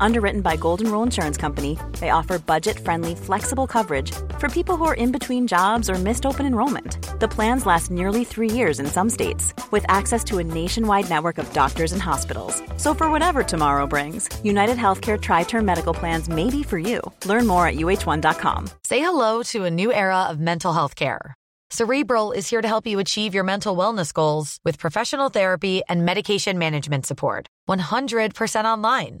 Underwritten 0.00 0.40
by 0.42 0.56
Golden 0.56 0.90
Rule 0.90 1.02
Insurance 1.02 1.36
Company, 1.36 1.78
they 2.00 2.10
offer 2.10 2.38
budget-friendly, 2.38 3.14
flexible 3.16 3.66
coverage 3.66 4.12
for 4.38 4.48
people 4.48 4.76
who 4.76 4.84
are 4.84 4.94
in 4.94 5.12
between 5.12 5.46
jobs 5.46 5.90
or 5.90 5.94
missed 5.94 6.24
open 6.24 6.46
enrollment. 6.46 6.98
The 7.20 7.28
plans 7.28 7.66
last 7.66 7.90
nearly 7.90 8.24
three 8.24 8.50
years 8.50 8.80
in 8.80 8.86
some 8.86 9.10
states, 9.10 9.52
with 9.70 9.84
access 9.88 10.24
to 10.24 10.38
a 10.38 10.44
nationwide 10.44 11.10
network 11.10 11.38
of 11.38 11.52
doctors 11.52 11.92
and 11.92 12.02
hospitals. 12.02 12.62
So 12.76 12.94
for 12.94 13.10
whatever 13.10 13.42
tomorrow 13.42 13.86
brings, 13.86 14.28
United 14.44 14.76
Healthcare 14.76 15.20
Tri-Term 15.20 15.64
Medical 15.64 15.94
Plans 15.94 16.28
may 16.28 16.50
be 16.50 16.62
for 16.62 16.78
you. 16.78 17.00
Learn 17.24 17.46
more 17.46 17.66
at 17.66 17.74
uh1.com. 17.74 18.70
Say 18.84 19.00
hello 19.00 19.42
to 19.44 19.64
a 19.64 19.70
new 19.70 19.92
era 19.92 20.24
of 20.24 20.38
mental 20.38 20.72
health 20.72 20.94
care. 20.94 21.34
Cerebral 21.70 22.32
is 22.32 22.48
here 22.48 22.62
to 22.62 22.68
help 22.68 22.86
you 22.86 22.98
achieve 22.98 23.34
your 23.34 23.44
mental 23.44 23.76
wellness 23.76 24.12
goals 24.14 24.58
with 24.64 24.78
professional 24.78 25.28
therapy 25.28 25.82
and 25.88 26.06
medication 26.06 26.58
management 26.58 27.04
support. 27.04 27.46
100% 27.68 28.64
online 28.64 29.20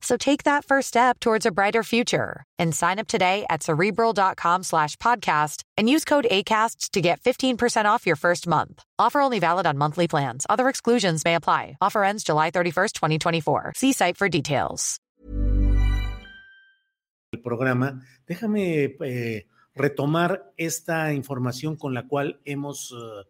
So 0.00 0.16
take 0.16 0.44
that 0.44 0.64
first 0.64 0.88
step 0.88 1.18
towards 1.20 1.46
a 1.46 1.50
brighter 1.50 1.82
future 1.82 2.44
and 2.58 2.74
sign 2.74 2.98
up 2.98 3.08
today 3.08 3.44
at 3.50 3.62
cerebral.com 3.62 4.62
slash 4.62 4.96
podcast 4.96 5.62
and 5.76 5.88
use 5.88 6.04
code 6.04 6.26
ACasts 6.30 6.90
to 6.90 7.00
get 7.00 7.20
15% 7.20 7.86
off 7.86 8.06
your 8.06 8.16
first 8.16 8.46
month. 8.46 8.82
Offer 8.98 9.20
only 9.20 9.38
valid 9.38 9.66
on 9.66 9.78
monthly 9.78 10.08
plans. 10.08 10.46
Other 10.48 10.68
exclusions 10.68 11.24
may 11.24 11.34
apply. 11.34 11.76
Offer 11.80 12.04
ends 12.04 12.24
July 12.24 12.50
31st, 12.50 12.92
2024. 12.92 13.72
See 13.76 13.92
site 13.92 14.16
for 14.16 14.28
details. 14.28 15.00
El 17.32 17.42
programa, 17.42 18.00
déjame 18.26 18.96
eh, 19.00 19.46
retomar 19.74 20.52
esta 20.56 21.12
información 21.12 21.76
con 21.76 21.92
la 21.92 22.06
cual 22.06 22.40
hemos 22.44 22.92
eh, 22.92 23.24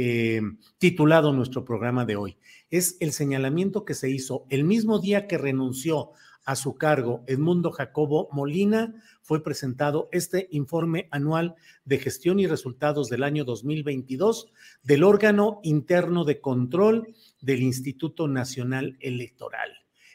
eh, 0.00 0.40
titulado 0.78 1.32
nuestro 1.32 1.64
programa 1.64 2.04
de 2.04 2.14
hoy 2.14 2.36
es 2.70 2.96
el 3.00 3.10
señalamiento 3.10 3.84
que 3.84 3.94
se 3.94 4.08
hizo 4.08 4.46
el 4.48 4.62
mismo 4.62 5.00
día 5.00 5.26
que 5.26 5.38
renunció 5.38 6.12
a 6.44 6.54
su 6.54 6.76
cargo 6.76 7.24
Edmundo 7.26 7.72
Jacobo 7.72 8.28
Molina, 8.30 8.94
fue 9.22 9.42
presentado 9.42 10.08
este 10.12 10.46
informe 10.52 11.08
anual 11.10 11.56
de 11.84 11.98
gestión 11.98 12.38
y 12.38 12.46
resultados 12.46 13.08
del 13.08 13.24
año 13.24 13.44
2022 13.44 14.52
del 14.84 15.02
órgano 15.02 15.58
interno 15.64 16.24
de 16.24 16.40
control 16.40 17.12
del 17.40 17.62
Instituto 17.62 18.28
Nacional 18.28 18.96
Electoral. 19.00 19.72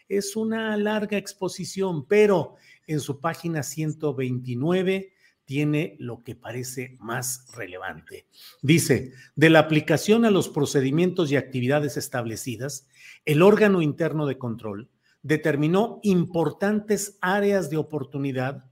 Es 0.08 0.38
una 0.38 0.78
larga 0.78 1.18
exposición, 1.18 2.08
pero 2.08 2.56
en 2.88 3.02
su 3.02 3.20
página 3.20 3.64
129 3.64 5.12
tiene 5.46 5.96
lo 6.00 6.24
que 6.24 6.36
parece 6.36 6.98
más 7.00 7.48
relevante. 7.56 8.28
Dice, 8.62 9.14
de 9.36 9.50
la 9.50 9.60
aplicación 9.60 10.26
a 10.26 10.32
los 10.32 10.50
procedimientos 10.50 11.32
y 11.32 11.36
actividades 11.36 11.98
establecidas, 11.98 12.88
el 13.26 13.42
órgano 13.42 13.82
interno 13.82 14.26
de 14.26 14.38
control 14.38 14.90
determinó 15.22 16.00
importantes 16.04 17.18
áreas 17.22 17.70
de 17.70 17.78
oportunidad 17.78 18.66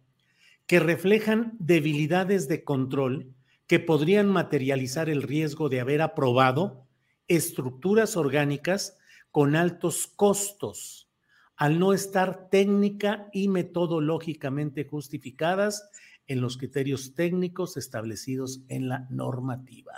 que 0.68 0.80
reflejan 0.80 1.54
debilidades 1.60 2.48
de 2.48 2.64
control 2.64 3.34
que 3.68 3.80
podrían 3.80 4.28
materializar 4.28 5.10
el 5.10 5.24
riesgo 5.24 5.70
de 5.70 5.80
haber 5.80 6.02
aprobado 6.02 6.86
estructuras 7.28 8.18
orgánicas 8.18 8.98
con 9.32 9.56
altos 9.56 10.08
costos, 10.08 11.10
al 11.56 11.80
no 11.80 11.94
estar 11.94 12.50
técnica 12.50 13.30
y 13.32 13.48
metodológicamente 13.48 14.84
justificadas 14.84 15.90
en 16.32 16.40
los 16.40 16.58
criterios 16.58 17.14
técnicos 17.14 17.76
establecidos 17.76 18.62
en 18.70 18.88
la 18.88 19.06
normativa. 19.10 19.92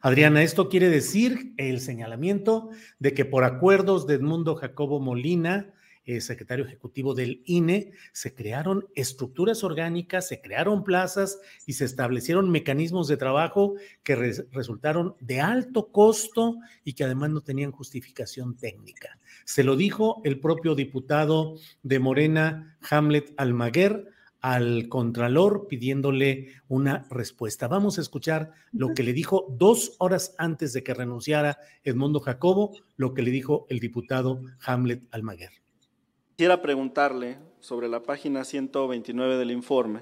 Adriana, 0.00 0.42
esto 0.42 0.68
quiere 0.68 0.88
decir 0.88 1.54
el 1.56 1.80
señalamiento 1.80 2.70
de 2.98 3.14
que 3.14 3.24
por 3.24 3.44
acuerdos 3.44 4.06
de 4.06 4.14
Edmundo 4.14 4.56
Jacobo 4.56 4.98
Molina, 4.98 5.72
eh, 6.04 6.20
secretario 6.20 6.64
ejecutivo 6.64 7.14
del 7.14 7.42
INE, 7.44 7.92
se 8.12 8.34
crearon 8.34 8.86
estructuras 8.96 9.62
orgánicas, 9.62 10.26
se 10.26 10.40
crearon 10.40 10.82
plazas 10.82 11.38
y 11.64 11.74
se 11.74 11.84
establecieron 11.84 12.50
mecanismos 12.50 13.06
de 13.06 13.16
trabajo 13.16 13.74
que 14.02 14.16
resultaron 14.50 15.14
de 15.20 15.40
alto 15.40 15.92
costo 15.92 16.56
y 16.82 16.94
que 16.94 17.04
además 17.04 17.30
no 17.30 17.42
tenían 17.42 17.70
justificación 17.70 18.56
técnica. 18.56 19.18
Se 19.44 19.62
lo 19.62 19.76
dijo 19.76 20.22
el 20.24 20.40
propio 20.40 20.74
diputado 20.74 21.54
de 21.84 21.98
Morena, 22.00 22.76
Hamlet 22.90 23.32
Almaguer, 23.36 24.17
al 24.40 24.88
Contralor 24.88 25.66
pidiéndole 25.68 26.54
una 26.68 27.06
respuesta. 27.10 27.68
Vamos 27.68 27.98
a 27.98 28.00
escuchar 28.00 28.52
lo 28.72 28.94
que 28.94 29.02
le 29.02 29.12
dijo 29.12 29.46
dos 29.50 29.94
horas 29.98 30.34
antes 30.38 30.72
de 30.72 30.82
que 30.82 30.94
renunciara 30.94 31.58
Edmundo 31.84 32.20
Jacobo, 32.20 32.76
lo 32.96 33.14
que 33.14 33.22
le 33.22 33.30
dijo 33.30 33.66
el 33.68 33.80
diputado 33.80 34.40
Hamlet 34.64 35.02
Almaguer. 35.10 35.52
Quisiera 36.36 36.62
preguntarle 36.62 37.38
sobre 37.60 37.88
la 37.88 38.02
página 38.02 38.44
129 38.44 39.36
del 39.36 39.50
informe. 39.50 40.00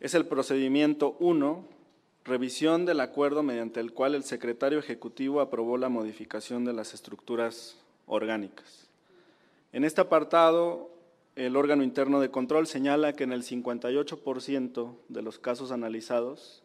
Es 0.00 0.14
el 0.14 0.26
procedimiento 0.26 1.16
1, 1.20 1.64
revisión 2.24 2.86
del 2.86 3.00
acuerdo 3.00 3.42
mediante 3.42 3.80
el 3.80 3.92
cual 3.92 4.14
el 4.14 4.24
secretario 4.24 4.78
ejecutivo 4.78 5.40
aprobó 5.40 5.78
la 5.78 5.88
modificación 5.88 6.64
de 6.64 6.72
las 6.72 6.92
estructuras 6.92 7.76
orgánicas. 8.06 8.88
En 9.72 9.84
este 9.84 10.00
apartado 10.00 10.90
el 11.36 11.54
órgano 11.54 11.82
interno 11.82 12.18
de 12.20 12.30
control 12.30 12.66
señala 12.66 13.12
que 13.12 13.24
en 13.24 13.32
el 13.32 13.42
58% 13.42 14.94
de 15.08 15.22
los 15.22 15.38
casos 15.38 15.70
analizados 15.70 16.62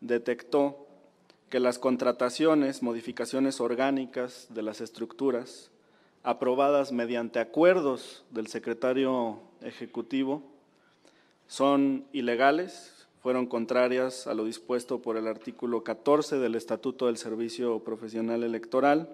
detectó 0.00 0.88
que 1.48 1.60
las 1.60 1.78
contrataciones, 1.78 2.82
modificaciones 2.82 3.60
orgánicas 3.60 4.48
de 4.50 4.62
las 4.62 4.80
estructuras 4.80 5.70
aprobadas 6.22 6.92
mediante 6.92 7.38
acuerdos 7.38 8.24
del 8.30 8.48
secretario 8.48 9.40
ejecutivo 9.62 10.42
son 11.46 12.04
ilegales, 12.12 13.06
fueron 13.22 13.46
contrarias 13.46 14.26
a 14.26 14.34
lo 14.34 14.44
dispuesto 14.44 15.02
por 15.02 15.16
el 15.16 15.28
artículo 15.28 15.84
14 15.84 16.38
del 16.38 16.56
Estatuto 16.56 17.06
del 17.06 17.16
Servicio 17.16 17.78
Profesional 17.84 18.42
Electoral 18.42 19.08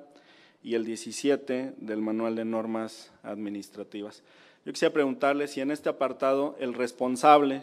y 0.62 0.74
el 0.74 0.84
17 0.84 1.74
del 1.76 2.00
Manual 2.00 2.34
de 2.34 2.44
Normas 2.44 3.12
Administrativas. 3.22 4.22
Yo 4.66 4.72
quisiera 4.72 4.92
preguntarle 4.92 5.46
si 5.46 5.60
en 5.60 5.70
este 5.70 5.88
apartado 5.88 6.56
el 6.58 6.74
responsable 6.74 7.62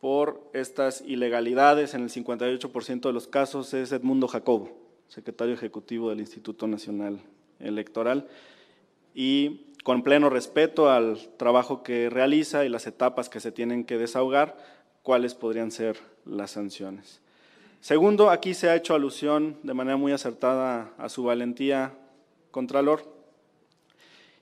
por 0.00 0.40
estas 0.52 1.00
ilegalidades 1.00 1.94
en 1.94 2.04
el 2.04 2.10
58% 2.10 3.00
de 3.00 3.12
los 3.12 3.26
casos 3.26 3.74
es 3.74 3.90
Edmundo 3.90 4.28
Jacobo, 4.28 4.70
secretario 5.08 5.52
ejecutivo 5.52 6.10
del 6.10 6.20
Instituto 6.20 6.68
Nacional 6.68 7.18
Electoral, 7.58 8.28
y 9.16 9.72
con 9.82 10.04
pleno 10.04 10.30
respeto 10.30 10.90
al 10.90 11.18
trabajo 11.38 11.82
que 11.82 12.08
realiza 12.08 12.64
y 12.64 12.68
las 12.68 12.86
etapas 12.86 13.28
que 13.28 13.40
se 13.40 13.50
tienen 13.50 13.82
que 13.82 13.98
desahogar, 13.98 14.56
cuáles 15.02 15.34
podrían 15.34 15.72
ser 15.72 15.96
las 16.24 16.52
sanciones. 16.52 17.20
Segundo, 17.80 18.30
aquí 18.30 18.54
se 18.54 18.68
ha 18.68 18.76
hecho 18.76 18.94
alusión 18.94 19.56
de 19.64 19.74
manera 19.74 19.96
muy 19.96 20.12
acertada 20.12 20.92
a 20.98 21.08
su 21.08 21.24
valentía, 21.24 21.94
Contralor, 22.52 23.15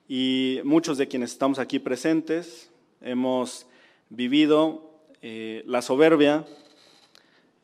y 0.09 0.61
muchos 0.65 0.99
de 0.99 1.09
quienes 1.09 1.33
estamos 1.33 1.59
aquí 1.59 1.79
presentes 1.79 2.71
hemos 3.01 3.67
vivido 4.11 4.91
eh, 5.23 5.63
la 5.67 5.81
soberbia, 5.81 6.45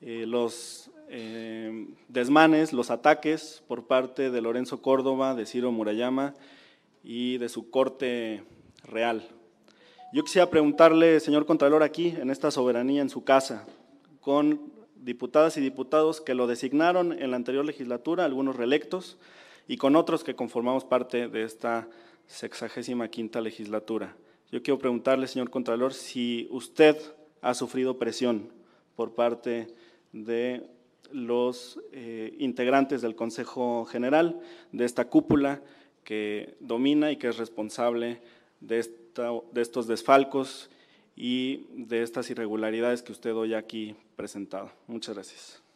eh, 0.01 0.25
los 0.27 0.91
eh, 1.09 1.87
desmanes, 2.09 2.73
los 2.73 2.91
ataques 2.91 3.63
por 3.69 3.87
parte 3.87 4.31
de 4.31 4.41
Lorenzo 4.41 4.81
Córdoba, 4.81 5.35
de 5.35 5.45
Ciro 5.45 5.71
Murayama 5.71 6.35
y 7.05 7.37
de 7.39 7.49
su 7.49 7.71
corte 7.71 8.43
real. 8.85 9.29
Yo 10.13 10.25
quisiera 10.25 10.49
preguntarle, 10.49 11.21
señor 11.21 11.47
Contralor, 11.47 11.83
aquí, 11.83 12.15
en 12.19 12.31
esta 12.31 12.51
soberanía, 12.51 13.03
en 13.03 13.11
su 13.11 13.23
casa, 13.23 13.67
con 14.21 14.73
diputadas 14.97 15.57
y 15.57 15.61
diputados 15.61 16.21
que 16.21 16.35
lo 16.35 16.47
designaron 16.47 17.13
en 17.13 17.31
la 17.31 17.37
anterior 17.37 17.65
legislatura, 17.65 18.25
algunos 18.25 18.57
reelectos, 18.57 19.19
y 19.69 19.77
con 19.77 19.95
otros 19.95 20.25
que 20.25 20.35
conformamos 20.35 20.85
parte 20.85 21.29
de 21.29 21.45
esta 21.45 21.87
sexagésima 22.27 23.09
quinta 23.09 23.41
legislatura. 23.41 24.17
Yo 24.51 24.63
quiero 24.63 24.79
preguntarle, 24.79 25.29
señor 25.29 25.51
Contralor, 25.51 25.95
si 25.95 26.49
usted 26.51 26.97
ha 27.41 27.55
sufrido 27.55 27.99
presión 27.99 28.53
por 28.97 29.15
parte 29.15 29.69
de 30.13 30.67
los 31.13 31.81
eh, 31.93 32.35
integrantes 32.39 33.03
del 33.03 33.15
Consejo 33.15 33.85
General, 33.85 34.41
de 34.73 34.85
esta 34.85 35.09
cúpula 35.09 35.63
que 36.05 36.57
domina 36.61 37.13
y 37.13 37.17
que 37.17 37.29
es 37.29 37.37
responsable 37.37 38.21
de, 38.61 38.85
de 39.53 39.61
estos 39.61 39.87
desfalcos 39.87 40.71
y 41.17 41.67
de 41.75 42.03
estas 42.03 42.31
irregularidades 42.31 43.03
que 43.03 43.13
usted 43.13 43.35
hoy 43.35 43.55
aquí 43.55 43.95
presentado. 44.17 44.73
Muchas 44.87 45.15
gracias. 45.15 45.70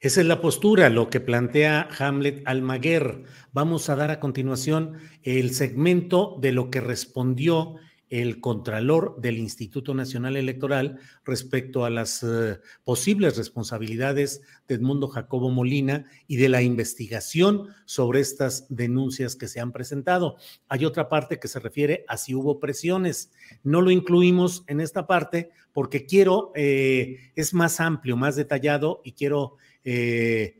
Esa 0.00 0.22
es 0.22 0.26
la 0.26 0.40
postura, 0.40 0.88
lo 0.88 1.10
que 1.10 1.20
plantea 1.20 1.86
Hamlet 1.98 2.40
Almaguer. 2.46 3.24
Vamos 3.52 3.90
a 3.90 3.96
dar 3.96 4.10
a 4.10 4.18
continuación 4.18 4.94
el 5.22 5.52
segmento 5.52 6.38
de 6.40 6.52
lo 6.52 6.70
que 6.70 6.80
respondió 6.80 7.74
el 8.08 8.40
Contralor 8.40 9.20
del 9.20 9.36
Instituto 9.36 9.92
Nacional 9.92 10.38
Electoral 10.38 10.98
respecto 11.22 11.84
a 11.84 11.90
las 11.90 12.22
eh, 12.22 12.58
posibles 12.82 13.36
responsabilidades 13.36 14.40
de 14.66 14.76
Edmundo 14.76 15.06
Jacobo 15.06 15.50
Molina 15.50 16.06
y 16.26 16.36
de 16.36 16.48
la 16.48 16.62
investigación 16.62 17.68
sobre 17.84 18.20
estas 18.20 18.66
denuncias 18.70 19.36
que 19.36 19.48
se 19.48 19.60
han 19.60 19.70
presentado. 19.70 20.36
Hay 20.68 20.86
otra 20.86 21.10
parte 21.10 21.38
que 21.38 21.46
se 21.46 21.60
refiere 21.60 22.06
a 22.08 22.16
si 22.16 22.34
hubo 22.34 22.58
presiones. 22.58 23.32
No 23.64 23.82
lo 23.82 23.90
incluimos 23.90 24.64
en 24.66 24.80
esta 24.80 25.06
parte 25.06 25.50
porque 25.74 26.06
quiero, 26.06 26.52
eh, 26.54 27.32
es 27.36 27.52
más 27.52 27.80
amplio, 27.80 28.16
más 28.16 28.34
detallado 28.34 29.02
y 29.04 29.12
quiero 29.12 29.58
eh, 29.84 30.56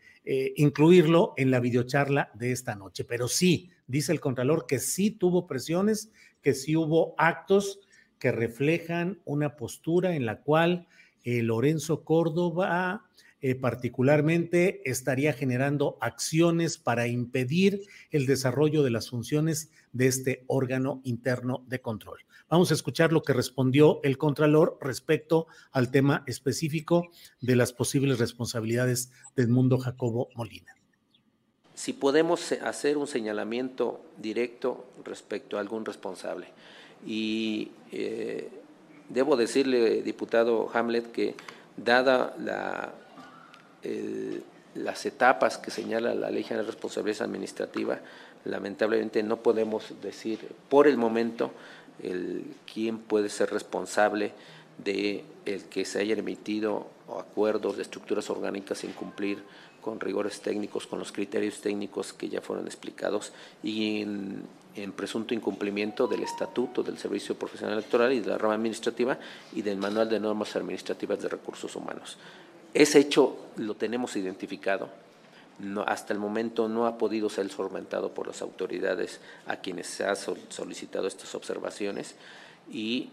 incluirlo 0.57 1.35
en 1.37 1.51
la 1.51 1.61
videocharla 1.61 2.31
de 2.35 2.53
esta 2.53 2.75
noche. 2.75 3.05
Pero 3.05 3.29
sí, 3.29 3.71
dice 3.87 4.13
el 4.13 4.21
Contralor 4.21 4.67
que 4.67 4.79
sí 4.79 5.11
tuvo 5.11 5.47
presiones 5.47 6.11
que 6.43 6.55
sí 6.55 6.77
hubo 6.77 7.15
actos 7.19 7.81
que 8.19 8.33
reflejan 8.33 9.21
una 9.25 9.57
postura 9.57 10.15
en 10.15 10.27
la 10.27 10.41
cual 10.41 10.87
eh, 11.25 11.43
Lorenzo 11.43 12.05
Córdoba 12.05 13.07
eh, 13.43 13.55
particularmente 13.55 14.83
estaría 14.85 15.33
generando 15.33 15.97
acciones 16.01 16.79
para 16.79 17.07
impedir 17.07 17.83
el 18.11 18.27
desarrollo 18.27 18.83
de 18.83 18.91
las 18.91 19.11
funciones 19.11 19.71
de 19.93 20.07
este 20.07 20.45
órgano 20.47 21.01
interno 21.05 21.65
de 21.67 21.81
control. 21.81 22.21
Vamos 22.49 22.71
a 22.71 22.75
escuchar 22.75 23.13
lo 23.13 23.23
que 23.23 23.33
respondió 23.33 24.01
el 24.03 24.19
Contralor 24.19 24.77
respecto 24.81 25.47
al 25.73 25.91
tema 25.91 26.25
específico 26.27 27.09
de 27.41 27.57
las 27.57 27.73
posibles 27.73 28.19
responsabilidades 28.19 29.13
del 29.37 29.49
mundo 29.49 29.79
Jacobo 29.79 30.29
Molina 30.35 30.75
si 31.81 31.95
podemos 31.95 32.53
hacer 32.53 32.99
un 32.99 33.07
señalamiento 33.07 34.03
directo 34.19 34.85
respecto 35.03 35.57
a 35.57 35.61
algún 35.61 35.87
responsable. 35.87 36.49
Y 37.07 37.71
eh, 37.91 38.51
debo 39.09 39.35
decirle, 39.35 40.03
diputado 40.03 40.69
Hamlet, 40.75 41.11
que 41.11 41.35
dada 41.79 42.37
la, 42.39 42.93
las 44.75 45.07
etapas 45.07 45.59
que 45.59 45.71
señala 45.71 46.15
la 46.15 46.31
Ley 46.31 46.43
General 46.45 46.67
de 46.67 46.73
Responsabilidad 46.73 47.23
Administrativa, 47.23 48.01
lamentablemente 48.45 49.23
no 49.23 49.39
podemos 49.39 49.95
decir 50.03 50.39
por 50.69 50.87
el 50.87 50.97
momento 50.97 51.53
el, 52.03 52.45
quién 52.73 52.99
puede 52.99 53.29
ser 53.29 53.51
responsable 53.51 54.33
de 54.79 55.25
el 55.45 55.65
que 55.65 55.85
se 55.85 56.01
hayan 56.01 56.21
emitido 56.21 56.87
acuerdos 57.19 57.77
de 57.77 57.83
estructuras 57.83 58.31
orgánicas 58.31 58.79
sin 58.79 58.93
cumplir 58.93 59.43
con 59.81 59.99
rigores 59.99 60.41
técnicos, 60.41 60.87
con 60.87 60.99
los 60.99 61.13
criterios 61.13 61.61
técnicos 61.61 62.13
que 62.13 62.29
ya 62.29 62.41
fueron 62.41 62.67
explicados 62.67 63.33
y 63.63 64.03
en, 64.03 64.43
presunto 64.97 65.35
incumplimiento 65.35 66.07
del 66.07 66.23
estatuto 66.23 66.83
del 66.83 66.97
Servicio 66.97 67.35
Profesional 67.35 67.77
Electoral 67.77 68.13
y 68.13 68.21
de 68.21 68.29
la 68.29 68.39
rama 68.39 68.55
administrativa 68.55 69.19
y 69.53 69.63
del 69.63 69.79
Manual 69.79 70.09
de 70.09 70.21
Normas 70.21 70.57
Administrativas 70.57 71.21
de 71.21 71.29
Recursos 71.29 71.75
Humanos. 71.77 72.17
Ese 72.75 72.99
hecho 72.99 73.37
lo 73.57 73.75
tenemos 73.75 74.17
identificado. 74.17 74.89
No, 75.59 75.83
hasta 75.83 76.15
el 76.15 76.19
momento 76.19 76.69
no 76.69 76.87
ha 76.87 76.97
podido 76.97 77.29
ser 77.29 77.51
solventado 77.51 78.15
por 78.15 78.27
las 78.27 78.41
autoridades 78.41 79.21
a 79.47 79.57
quienes 79.57 79.89
se 79.89 80.05
ha 80.05 80.17
solicitado 80.17 81.07
estas 81.07 81.35
observaciones 81.35 82.15
y 82.73 83.11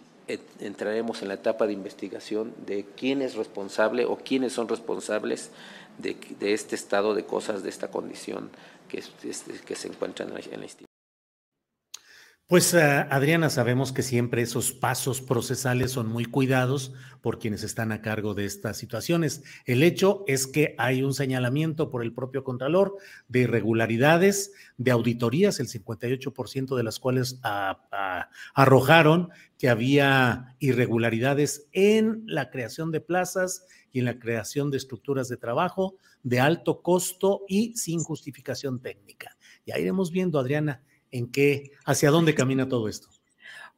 entraremos 0.59 1.21
en 1.21 1.29
la 1.29 1.35
etapa 1.35 1.67
de 1.67 1.73
investigación 1.73 2.53
de 2.65 2.85
quién 2.95 3.21
es 3.21 3.35
responsable 3.35 4.05
o 4.05 4.17
quiénes 4.17 4.53
son 4.53 4.67
responsables 4.67 5.51
de, 5.97 6.17
este 6.41 6.75
estado 6.75 7.15
de 7.15 7.25
cosas, 7.25 7.63
de 7.63 7.69
esta 7.69 7.89
condición 7.89 8.49
que, 8.87 9.01
se 9.01 9.87
encuentra 9.87 10.25
en 10.25 10.31
en 10.31 10.59
la 10.59 10.65
institución. 10.65 10.86
Pues 12.47 12.73
eh, 12.73 12.79
Adriana, 12.79 13.49
sabemos 13.49 13.91
que 13.91 14.03
siempre 14.03 14.41
esos 14.41 14.71
pasos 14.71 15.19
procesales 15.19 15.91
son 15.91 16.07
muy 16.07 16.23
cuidados 16.23 16.93
por 17.19 17.39
quienes 17.39 17.61
están 17.61 17.91
a 17.91 18.01
cargo 18.01 18.35
de 18.35 18.45
estas 18.45 18.77
situaciones. 18.77 19.43
El 19.65 19.83
hecho 19.83 20.23
es 20.27 20.47
que 20.47 20.73
hay 20.77 21.03
un 21.03 21.13
señalamiento 21.13 21.89
por 21.89 22.03
el 22.03 22.13
propio 22.13 22.45
Contralor 22.45 22.95
de 23.27 23.41
irregularidades, 23.41 24.53
de 24.77 24.91
auditorías, 24.91 25.59
el 25.59 25.67
58% 25.67 26.77
de 26.77 26.83
las 26.83 26.99
cuales 26.99 27.41
arrojaron 28.53 29.27
que 29.57 29.67
había 29.67 30.55
irregularidades 30.59 31.67
en 31.73 32.23
la 32.27 32.49
creación 32.49 32.93
de 32.93 33.01
plazas 33.01 33.65
y 33.91 33.99
en 33.99 34.05
la 34.05 34.19
creación 34.19 34.71
de 34.71 34.77
estructuras 34.77 35.27
de 35.27 35.35
trabajo 35.35 35.97
de 36.23 36.39
alto 36.39 36.81
costo 36.81 37.41
y 37.49 37.75
sin 37.75 38.05
justificación 38.05 38.79
técnica. 38.79 39.35
Ya 39.65 39.77
iremos 39.77 40.11
viendo, 40.11 40.39
Adriana 40.39 40.81
en 41.11 41.31
qué, 41.31 41.71
hacia 41.85 42.11
dónde 42.11 42.35
camina 42.35 42.67
todo 42.67 42.87
esto. 42.87 43.09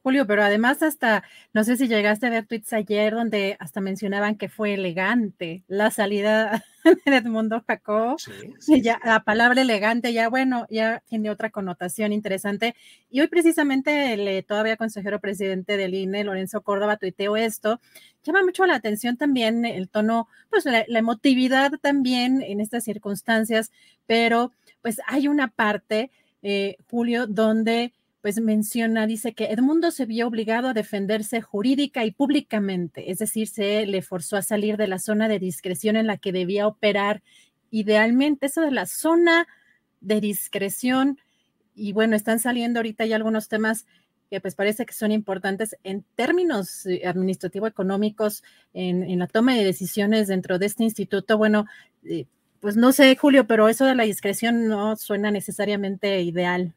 Julio, 0.02 0.26
pero 0.26 0.42
además 0.42 0.82
hasta, 0.82 1.24
no 1.52 1.62
sé 1.62 1.76
si 1.76 1.86
llegaste 1.86 2.26
a 2.26 2.30
ver 2.30 2.46
tweets 2.46 2.72
ayer 2.72 3.12
donde 3.12 3.58
hasta 3.60 3.82
mencionaban 3.82 4.36
que 4.36 4.48
fue 4.48 4.72
elegante 4.72 5.62
la 5.68 5.90
salida 5.90 6.64
de 7.04 7.16
Edmundo 7.16 7.62
Jacob. 7.66 8.18
Sí, 8.58 8.80
Ya, 8.80 8.98
la 9.04 9.24
palabra 9.24 9.60
elegante 9.60 10.14
ya, 10.14 10.30
bueno, 10.30 10.66
ya 10.70 11.02
tiene 11.06 11.28
otra 11.28 11.50
connotación 11.50 12.14
interesante. 12.14 12.74
Y 13.10 13.20
hoy 13.20 13.28
precisamente 13.28 14.14
el 14.14 14.26
eh, 14.26 14.42
todavía 14.42 14.78
consejero 14.78 15.20
presidente 15.20 15.76
del 15.76 15.92
INE, 15.92 16.24
Lorenzo 16.24 16.62
Córdoba, 16.62 16.96
tuiteó 16.96 17.36
esto. 17.36 17.78
Llama 18.24 18.42
mucho 18.42 18.64
la 18.64 18.76
atención 18.76 19.18
también 19.18 19.66
el 19.66 19.90
tono, 19.90 20.28
pues 20.48 20.64
la 20.64 20.98
emotividad 20.98 21.72
también 21.82 22.40
en 22.40 22.60
estas 22.60 22.84
circunstancias, 22.84 23.70
pero 24.06 24.52
pues 24.82 25.00
hay 25.06 25.28
una 25.28 25.48
parte 25.48 26.10
eh, 26.42 26.76
Julio, 26.90 27.26
donde 27.26 27.92
pues 28.20 28.40
menciona, 28.40 29.06
dice 29.06 29.32
que 29.32 29.46
Edmundo 29.46 29.90
se 29.90 30.04
vio 30.04 30.26
obligado 30.26 30.68
a 30.68 30.74
defenderse 30.74 31.40
jurídica 31.40 32.04
y 32.04 32.10
públicamente, 32.10 33.10
es 33.10 33.18
decir, 33.18 33.48
se 33.48 33.86
le 33.86 34.02
forzó 34.02 34.36
a 34.36 34.42
salir 34.42 34.76
de 34.76 34.88
la 34.88 34.98
zona 34.98 35.26
de 35.26 35.38
discreción 35.38 35.96
en 35.96 36.06
la 36.06 36.18
que 36.18 36.32
debía 36.32 36.66
operar 36.66 37.22
idealmente, 37.70 38.46
eso 38.46 38.60
de 38.60 38.72
la 38.72 38.84
zona 38.84 39.48
de 40.02 40.20
discreción, 40.20 41.18
y 41.74 41.92
bueno, 41.92 42.14
están 42.14 42.40
saliendo 42.40 42.80
ahorita 42.80 43.06
ya 43.06 43.16
algunos 43.16 43.48
temas 43.48 43.86
que 44.28 44.40
pues 44.40 44.54
parece 44.54 44.86
que 44.86 44.92
son 44.92 45.12
importantes 45.12 45.76
en 45.82 46.04
términos 46.14 46.86
eh, 46.86 47.02
administrativo-económicos 47.06 48.44
en, 48.74 49.02
en, 49.02 49.18
la 49.18 49.26
toma 49.26 49.54
de 49.54 49.64
decisiones 49.64 50.28
dentro 50.28 50.58
de 50.58 50.66
este 50.66 50.84
instituto. 50.84 51.36
Bueno, 51.36 51.66
eh, 52.04 52.26
pues 52.60 52.76
no 52.76 52.92
sé, 52.92 53.16
Julio, 53.16 53.46
pero 53.46 53.68
eso 53.68 53.84
de 53.86 53.94
la 53.94 54.04
discreción 54.04 54.68
no 54.68 54.96
suena 54.96 55.30
necesariamente 55.30 56.20
ideal. 56.22 56.74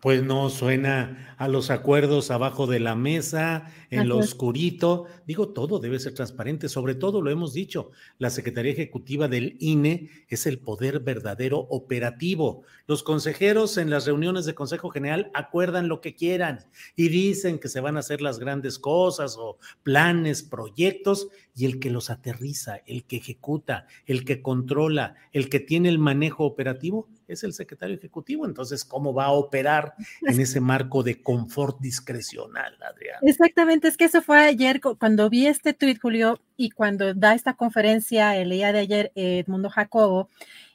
Pues 0.00 0.22
no 0.22 0.48
suena 0.50 1.34
a 1.36 1.48
los 1.48 1.70
acuerdos 1.70 2.30
abajo 2.30 2.66
de 2.66 2.80
la 2.80 2.94
mesa, 2.94 3.70
en 3.90 4.08
lo 4.08 4.18
oscurito. 4.18 5.06
Digo, 5.26 5.48
todo 5.48 5.78
debe 5.78 5.98
ser 5.98 6.14
transparente. 6.14 6.68
Sobre 6.68 6.94
todo, 6.94 7.20
lo 7.20 7.30
hemos 7.30 7.52
dicho, 7.52 7.90
la 8.18 8.30
Secretaría 8.30 8.72
Ejecutiva 8.72 9.28
del 9.28 9.56
INE 9.60 10.08
es 10.28 10.46
el 10.46 10.58
poder 10.58 11.00
verdadero 11.00 11.58
operativo. 11.58 12.62
Los 12.86 13.02
consejeros 13.02 13.76
en 13.78 13.90
las 13.90 14.06
reuniones 14.06 14.44
de 14.46 14.54
Consejo 14.54 14.90
General 14.90 15.30
acuerdan 15.34 15.88
lo 15.88 16.00
que 16.00 16.14
quieran 16.14 16.60
y 16.96 17.08
dicen 17.08 17.58
que 17.58 17.68
se 17.68 17.80
van 17.80 17.96
a 17.96 18.00
hacer 18.00 18.20
las 18.20 18.38
grandes 18.38 18.78
cosas 18.78 19.36
o 19.38 19.58
planes, 19.82 20.42
proyectos, 20.42 21.28
y 21.54 21.66
el 21.66 21.78
que 21.78 21.90
los 21.90 22.10
aterriza, 22.10 22.76
el 22.86 23.04
que 23.04 23.16
ejecuta, 23.16 23.86
el 24.06 24.24
que 24.24 24.40
controla, 24.40 25.16
el 25.32 25.48
que 25.50 25.60
tiene 25.60 25.88
el 25.88 25.98
manejo 25.98 26.44
operativo 26.44 27.08
es 27.32 27.44
el 27.44 27.52
secretario 27.52 27.96
ejecutivo. 27.96 28.46
Entonces, 28.46 28.84
¿cómo 28.84 29.14
va 29.14 29.26
a 29.26 29.32
operar 29.32 29.94
en 30.22 30.40
ese 30.40 30.60
marco 30.60 31.02
de 31.02 31.22
confort 31.22 31.80
discrecional, 31.80 32.76
Adrián? 32.82 33.18
Exactamente, 33.22 33.88
es 33.88 33.96
que 33.96 34.04
eso 34.04 34.22
fue 34.22 34.38
ayer 34.38 34.80
cuando 34.80 35.30
vi 35.30 35.46
este 35.46 35.72
tuit, 35.72 36.00
Julio, 36.00 36.40
y 36.56 36.70
cuando 36.70 37.14
da 37.14 37.34
esta 37.34 37.54
conferencia 37.54 38.36
el 38.36 38.50
día 38.50 38.72
de 38.72 38.80
ayer 38.80 39.12
Edmundo 39.14 39.70
Jacobo, 39.70 40.28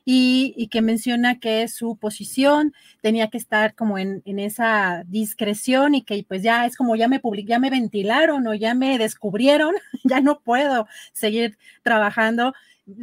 y, 0.05 0.67
que 0.67 0.81
menciona 0.83 1.39
que 1.39 1.67
su 1.67 1.97
posición 1.97 2.74
tenía 3.01 3.29
que 3.29 3.39
estar 3.39 3.74
como 3.74 3.97
en, 3.97 4.21
esa 4.25 5.03
discreción 5.07 5.95
y 5.95 6.03
que 6.03 6.24
pues 6.27 6.43
ya 6.43 6.65
es 6.67 6.77
como 6.77 6.95
ya 6.95 7.07
me 7.07 7.19
ya 7.43 7.59
me 7.59 7.71
ventilaron 7.71 8.45
o 8.47 8.53
ya 8.53 8.75
me 8.75 9.00
descubrieron, 9.00 9.74
ya 10.03 10.21
no 10.21 10.39
puedo 10.41 10.88
seguir 11.12 11.57
trabajando. 11.81 12.53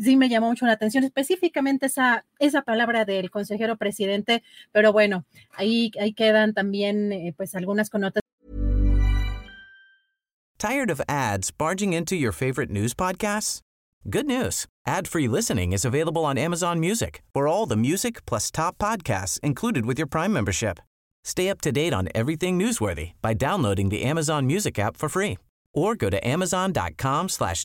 Sí 0.02 0.16
me 0.16 0.28
llamó 0.28 0.48
mucho 0.48 0.66
la 0.66 0.72
atención 0.72 1.04
específicamente 1.04 1.86
esa, 1.86 2.24
esa 2.38 2.62
palabra 2.62 3.04
del 3.04 3.30
consejero 3.30 3.76
presidente, 3.76 4.42
pero 4.70 4.92
bueno, 4.92 5.24
ahí, 5.54 5.90
ahí 6.00 6.12
quedan 6.12 6.54
también 6.54 7.12
eh, 7.12 7.34
pues 7.36 7.54
algunas 7.54 7.90
connotaciones. 7.90 8.22
Tired 10.58 10.90
of 10.90 11.00
ads 11.08 11.50
barging 11.50 11.92
into 11.92 12.14
your 12.14 12.32
favorite 12.32 12.70
news 12.70 12.94
podcasts? 12.94 13.60
Good 14.08 14.26
news. 14.26 14.66
Ad-free 14.86 15.28
listening 15.28 15.72
is 15.72 15.84
available 15.84 16.24
on 16.24 16.38
Amazon 16.38 16.78
Music 16.78 17.22
for 17.32 17.48
all 17.48 17.66
the 17.66 17.76
music 17.76 18.24
plus 18.26 18.50
top 18.50 18.78
podcasts 18.78 19.40
included 19.40 19.86
with 19.86 19.98
your 19.98 20.06
Prime 20.06 20.32
membership. 20.32 20.78
Stay 21.24 21.48
up 21.48 21.60
to 21.60 21.72
date 21.72 21.92
on 21.92 22.08
everything 22.14 22.58
newsworthy 22.58 23.12
by 23.22 23.34
downloading 23.34 23.88
the 23.88 24.02
Amazon 24.02 24.46
Music 24.46 24.78
app 24.78 24.96
for 24.96 25.08
free 25.08 25.38
or 25.72 25.94
go 25.96 26.10
to 26.10 26.18
amazon.com 26.26 27.28
slash. 27.28 27.64